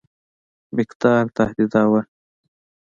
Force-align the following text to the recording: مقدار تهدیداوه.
مقدار 0.77 1.23
تهدیداوه. 1.37 2.01